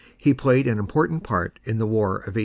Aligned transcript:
He 0.17 0.33
played 0.33 0.65
an 0.67 0.79
important 0.79 1.21
part 1.23 1.59
in 1.63 1.77
the 1.77 1.85
War 1.85 2.15
of 2.15 2.33
1812. 2.35 2.39